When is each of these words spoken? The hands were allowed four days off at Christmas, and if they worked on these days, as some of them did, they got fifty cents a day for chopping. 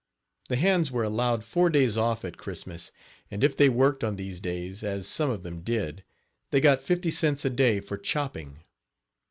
The 0.49 0.55
hands 0.55 0.91
were 0.91 1.03
allowed 1.03 1.43
four 1.43 1.69
days 1.69 1.95
off 1.95 2.25
at 2.25 2.35
Christmas, 2.35 2.91
and 3.29 3.43
if 3.43 3.55
they 3.55 3.69
worked 3.69 4.03
on 4.03 4.15
these 4.15 4.39
days, 4.39 4.83
as 4.83 5.05
some 5.05 5.29
of 5.29 5.43
them 5.43 5.61
did, 5.61 6.03
they 6.49 6.59
got 6.59 6.81
fifty 6.81 7.11
cents 7.11 7.45
a 7.45 7.51
day 7.51 7.79
for 7.81 7.99
chopping. 7.99 8.61